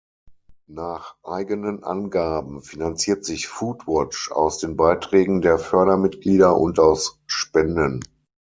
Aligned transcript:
Nach 0.65 1.13
eigenen 1.21 1.83
Angaben 1.83 2.63
finanziert 2.63 3.23
sich 3.23 3.47
Foodwatch 3.47 4.31
„aus 4.31 4.57
den 4.57 4.75
Beiträgen 4.75 5.41
der 5.41 5.59
Fördermitglieder 5.59 6.57
und 6.57 6.79
aus 6.79 7.19
Spenden“. 7.27 8.01